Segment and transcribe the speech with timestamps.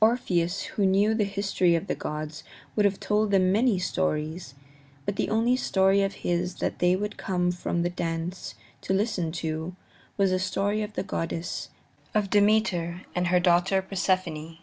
[0.00, 2.42] Orpheus, who knew the histories of the gods,
[2.74, 4.54] would have told them many stories,
[5.04, 9.32] but the only story of his that they would come from the dance to listen
[9.32, 9.76] to
[10.16, 11.68] was a story of the goddesses,
[12.14, 14.56] of Demeter and her daughter Persephone.